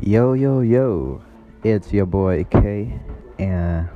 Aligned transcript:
Yo, 0.00 0.32
yo, 0.32 0.60
yo, 0.60 1.20
it's 1.64 1.92
your 1.92 2.06
boy 2.06 2.44
K, 2.44 2.98
and 3.40 3.88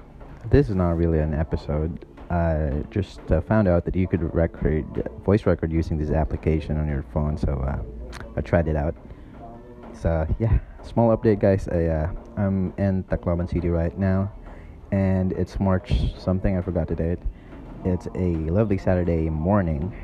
this 0.50 0.68
is 0.68 0.74
not 0.74 0.96
really 0.96 1.20
an 1.20 1.32
episode. 1.32 2.04
I 2.28 2.82
just 2.90 3.20
uh, 3.30 3.40
found 3.40 3.68
out 3.68 3.84
that 3.84 3.94
you 3.94 4.08
could 4.08 4.34
record, 4.34 5.08
voice 5.24 5.46
record 5.46 5.70
using 5.70 5.96
this 5.96 6.10
application 6.10 6.76
on 6.76 6.88
your 6.88 7.04
phone, 7.14 7.38
so 7.38 7.52
uh, 7.52 7.78
I 8.36 8.40
tried 8.40 8.66
it 8.66 8.74
out. 8.74 8.96
So, 9.94 10.26
yeah, 10.40 10.58
small 10.82 11.16
update, 11.16 11.38
guys. 11.38 11.68
I, 11.68 11.84
uh, 11.84 12.10
I'm 12.36 12.74
in 12.78 13.04
Tacloban 13.04 13.48
City 13.48 13.68
right 13.68 13.96
now, 13.96 14.32
and 14.90 15.30
it's 15.32 15.60
March 15.60 16.18
something, 16.18 16.58
I 16.58 16.62
forgot 16.62 16.88
the 16.88 16.96
date. 16.96 17.20
It's 17.84 18.08
a 18.16 18.34
lovely 18.50 18.76
Saturday 18.76 19.30
morning, 19.30 19.94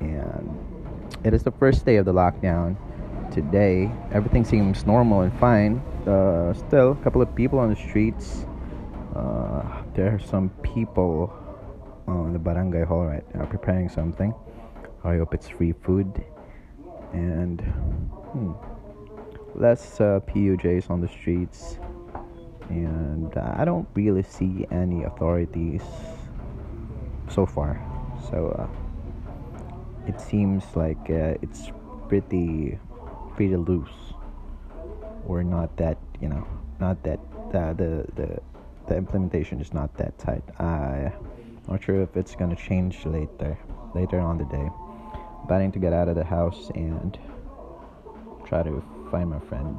and 0.00 0.58
it 1.24 1.34
is 1.34 1.42
the 1.42 1.52
first 1.52 1.84
day 1.84 1.96
of 1.96 2.06
the 2.06 2.14
lockdown 2.14 2.74
today. 3.32 3.90
Everything 4.12 4.44
seems 4.44 4.86
normal 4.86 5.22
and 5.22 5.32
fine. 5.38 5.78
Uh, 6.06 6.52
still, 6.52 6.92
a 6.92 7.04
couple 7.04 7.22
of 7.22 7.34
people 7.34 7.58
on 7.58 7.70
the 7.70 7.76
streets. 7.76 8.46
Uh, 9.16 9.82
there 9.94 10.14
are 10.14 10.18
some 10.18 10.50
people 10.62 11.32
on 12.06 12.32
the 12.32 12.38
barangay 12.38 12.84
hall 12.84 13.04
right 13.04 13.24
now 13.34 13.44
preparing 13.44 13.88
something. 13.88 14.34
I 15.04 15.16
hope 15.16 15.34
it's 15.34 15.48
free 15.48 15.72
food. 15.72 16.24
And 17.12 17.60
hmm, 17.60 18.52
less 19.54 20.00
uh, 20.00 20.20
PUJs 20.28 20.90
on 20.90 21.00
the 21.00 21.08
streets. 21.08 21.78
And 22.68 23.36
I 23.36 23.64
don't 23.64 23.88
really 23.94 24.22
see 24.22 24.66
any 24.70 25.04
authorities 25.04 25.82
so 27.28 27.44
far. 27.44 27.80
So 28.30 28.48
uh, 28.58 30.08
it 30.08 30.20
seems 30.20 30.64
like 30.74 31.10
uh, 31.10 31.36
it's 31.42 31.70
pretty 32.08 32.78
pretty 33.36 33.56
loose. 33.56 34.14
Or 35.26 35.42
not 35.44 35.76
that 35.76 35.98
you 36.20 36.28
know 36.28 36.46
not 36.80 37.02
that 37.04 37.20
uh, 37.54 37.72
the 37.72 38.06
the 38.16 38.40
the 38.88 38.96
implementation 38.96 39.60
is 39.60 39.72
not 39.72 39.96
that 39.98 40.18
tight. 40.18 40.42
I'm 40.58 41.12
not 41.68 41.82
sure 41.82 42.02
if 42.02 42.16
it's 42.16 42.34
gonna 42.34 42.56
change 42.56 43.04
later 43.06 43.56
later 43.94 44.18
on 44.20 44.38
the 44.38 44.44
day. 44.44 44.68
Planning 45.46 45.72
to 45.72 45.78
get 45.78 45.92
out 45.92 46.08
of 46.08 46.14
the 46.14 46.24
house 46.24 46.70
and 46.74 47.18
try 48.46 48.62
to 48.62 48.82
find 49.10 49.30
my 49.30 49.40
friend. 49.40 49.78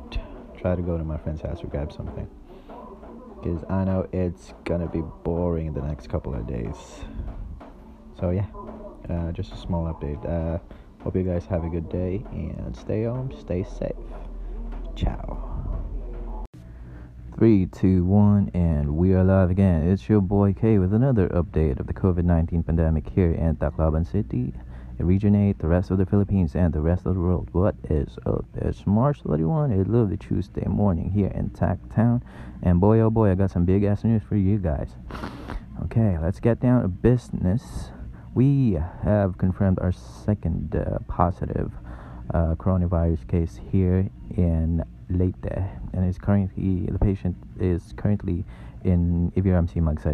Try 0.59 0.75
to 0.75 0.81
go 0.81 0.97
to 0.97 1.03
my 1.03 1.17
friend's 1.17 1.41
house 1.41 1.63
or 1.63 1.67
grab 1.67 1.91
something. 1.91 2.29
Because 3.41 3.63
i 3.69 3.83
know 3.83 4.07
it's 4.13 4.53
gonna 4.63 4.87
be 4.87 5.01
boring 5.23 5.73
the 5.73 5.81
next 5.81 6.09
couple 6.09 6.33
of 6.33 6.47
days. 6.47 6.75
So 8.19 8.29
yeah 8.29 8.45
uh, 9.09 9.31
just 9.31 9.53
a 9.53 9.57
small 9.57 9.91
update. 9.93 10.23
Uh, 10.25 10.59
Hope 11.03 11.17
you 11.17 11.23
guys 11.23 11.45
have 11.47 11.65
a 11.65 11.69
good 11.69 11.89
day 11.89 12.23
and 12.31 12.73
stay 12.77 13.03
home, 13.03 13.29
stay 13.37 13.63
safe. 13.63 13.91
Ciao. 14.95 16.45
Three, 17.37 17.65
two, 17.65 18.05
one, 18.05 18.49
and 18.53 18.95
we 18.95 19.13
are 19.13 19.21
live 19.21 19.49
again. 19.49 19.85
It's 19.85 20.07
your 20.07 20.21
boy 20.21 20.53
K 20.53 20.77
with 20.77 20.93
another 20.93 21.27
update 21.27 21.81
of 21.81 21.87
the 21.87 21.93
COVID 21.93 22.23
19 22.23 22.63
pandemic 22.63 23.09
here 23.09 23.33
in 23.33 23.57
Tacloban 23.57 24.09
City, 24.09 24.53
Region 24.97 25.35
8, 25.35 25.59
the 25.59 25.67
rest 25.67 25.91
of 25.91 25.97
the 25.97 26.05
Philippines, 26.05 26.55
and 26.55 26.73
the 26.73 26.79
rest 26.79 27.05
of 27.05 27.15
the 27.15 27.19
world. 27.19 27.49
What 27.51 27.75
is 27.89 28.17
up? 28.25 28.45
It's 28.55 28.87
March 28.87 29.19
31, 29.27 29.73
a 29.73 29.83
lovely 29.83 30.15
Tuesday 30.15 30.65
morning 30.67 31.11
here 31.11 31.31
in 31.35 31.49
Tac 31.49 31.79
Town, 31.93 32.23
and 32.61 32.79
boy 32.79 33.01
oh 33.01 33.09
boy, 33.09 33.31
I 33.31 33.35
got 33.35 33.51
some 33.51 33.65
big 33.65 33.83
ass 33.83 34.05
news 34.05 34.23
for 34.23 34.37
you 34.37 34.57
guys. 34.57 34.91
Okay, 35.83 36.17
let's 36.17 36.39
get 36.39 36.61
down 36.61 36.81
to 36.83 36.87
business 36.87 37.89
we 38.35 38.79
have 39.03 39.37
confirmed 39.37 39.79
our 39.79 39.91
second 39.91 40.75
uh, 40.75 40.99
positive 41.07 41.71
uh, 42.33 42.55
coronavirus 42.55 43.27
case 43.27 43.59
here 43.71 44.09
in 44.35 44.83
Leyte, 45.09 45.69
and 45.93 46.07
is 46.07 46.17
currently 46.17 46.87
the 46.91 46.99
patient 46.99 47.35
is 47.59 47.93
currently 47.95 48.43
in 48.83 49.31
EVRMC 49.35 49.75
Magsaysay. 49.75 50.11